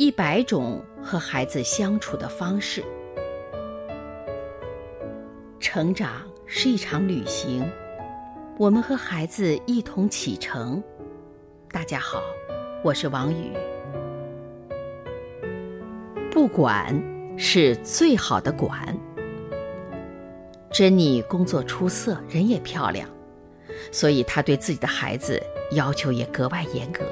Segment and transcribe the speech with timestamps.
[0.00, 2.82] 一百种和孩子相处的方式。
[5.58, 7.70] 成长是一场旅行，
[8.56, 10.82] 我们和孩子一同启程。
[11.70, 12.22] 大家好，
[12.82, 13.52] 我是王宇。
[16.30, 16.98] 不管
[17.36, 18.98] 是最好的管。
[20.72, 23.06] 珍妮工作出色，人也漂亮，
[23.92, 25.38] 所以她对自己的孩子
[25.72, 27.04] 要求也格外严格。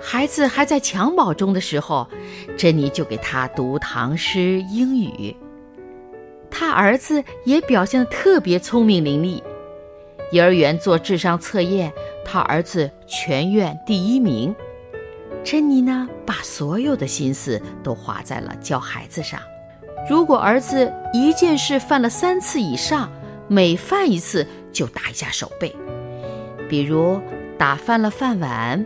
[0.00, 2.08] 孩子还在襁褓中的时候，
[2.56, 5.34] 珍妮就给他读唐诗、英语。
[6.50, 9.42] 他儿子也表现得特别聪明伶俐。
[10.32, 11.92] 幼儿园做智商测验，
[12.24, 14.54] 他儿子全院第一名。
[15.44, 19.40] 珍妮呢，把所有的心思都花在了教孩子上。
[20.08, 23.10] 如果儿子一件事犯了三次以上，
[23.48, 25.74] 每犯一次就打一下手背，
[26.68, 27.20] 比如
[27.56, 28.84] 打翻了饭碗、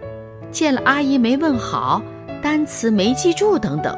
[0.50, 2.02] 见了阿姨没问好、
[2.42, 3.96] 单词没记住等等。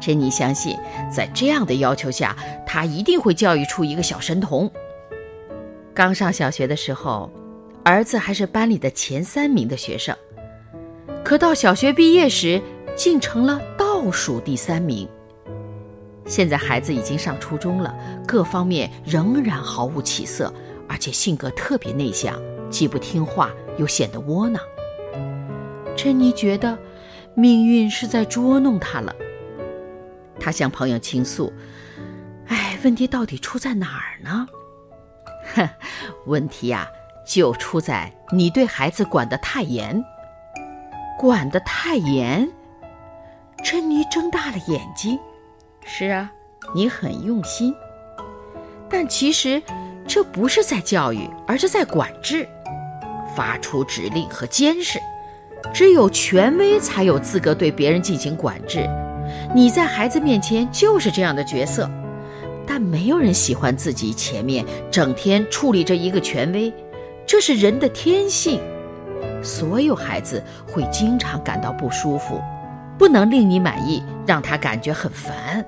[0.00, 0.76] 珍妮相信，
[1.10, 4.70] 在这样的要求下，他一定会教育出一个小神童。
[5.94, 7.30] 刚上小学的时候，
[7.82, 10.14] 儿子还是班里的前三名的学生，
[11.24, 12.60] 可到小学毕业时，
[12.94, 15.08] 竟成了倒数第三名。
[16.26, 17.94] 现在孩子已经上初中了，
[18.26, 20.52] 各方面仍然毫无起色，
[20.88, 22.36] 而且性格特别内向，
[22.68, 24.60] 既不听话又显得窝囊。
[25.96, 26.78] 珍妮觉得
[27.34, 29.14] 命运是在捉弄她了。
[30.38, 31.52] 她向朋友倾诉
[32.46, 34.46] ：“哎，问题到底出在哪儿呢
[35.54, 35.68] ？”“哼，
[36.26, 36.86] 问题呀，
[37.26, 40.04] 就出在你对孩子管得太严。
[41.18, 42.48] ”“管得太严？”
[43.64, 45.18] 珍妮睁大了眼睛。
[45.84, 46.30] 是啊，
[46.74, 47.74] 你很用心，
[48.90, 49.62] 但其实
[50.06, 52.46] 这不是在教育，而是在管制，
[53.34, 55.00] 发出指令和监视。
[55.72, 58.88] 只有权威才有资格对别人进行管制。
[59.54, 61.90] 你在孩子面前就是这样的角色，
[62.66, 66.72] 但没有人喜欢自己前面整天处理着一个权威，
[67.26, 68.60] 这是人的天性。
[69.42, 72.40] 所有孩子会经常感到不舒服，
[72.98, 75.64] 不能令你满意，让他感觉很烦。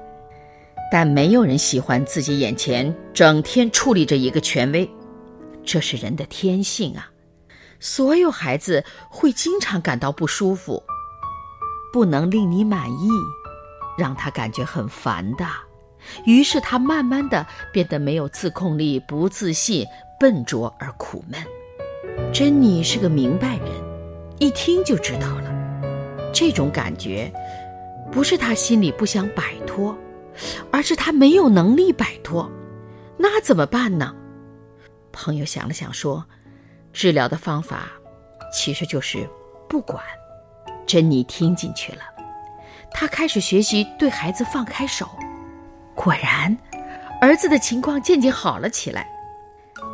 [0.91, 4.89] 但没有人喜欢自己眼前整天处理着一个权威，
[5.65, 7.11] 这是人的天性啊！
[7.81, 10.83] 所有孩子会经常感到不舒服，
[11.93, 13.09] 不能令你满意，
[13.97, 15.47] 让他感觉很烦的。
[16.25, 19.87] 于是他慢慢的变得没有自控力、不自信、
[20.19, 21.41] 笨拙而苦闷。
[22.33, 23.69] 珍妮是个明白人，
[24.39, 25.53] 一听就知道了，
[26.33, 27.33] 这种感觉
[28.11, 29.97] 不是他心里不想摆脱。
[30.71, 32.49] 而是他没有能力摆脱，
[33.17, 34.15] 那怎么办呢？
[35.11, 36.25] 朋友想了想说
[36.93, 37.89] ：“治疗的方法
[38.53, 39.29] 其实就是
[39.69, 40.03] 不管。”
[40.87, 42.03] 珍妮听进去了，
[42.91, 45.07] 她开始学习对孩子放开手。
[45.95, 46.57] 果然，
[47.21, 49.07] 儿子的情况渐渐好了起来。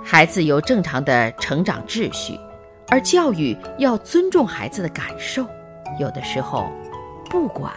[0.04, 2.38] 孩子有正常的成长秩序，
[2.88, 5.44] 而教育要尊重孩子的感受。
[5.98, 6.70] 有的时候，
[7.28, 7.72] 不管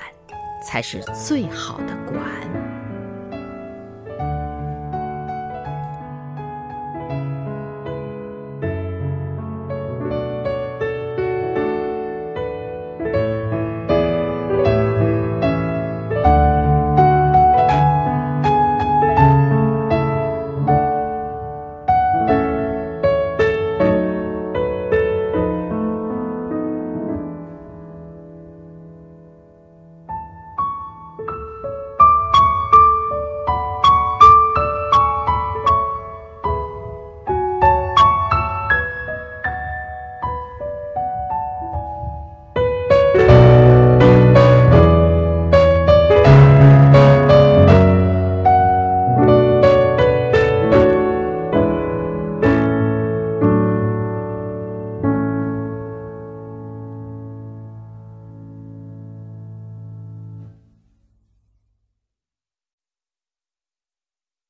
[0.64, 2.27] 才是最好的管。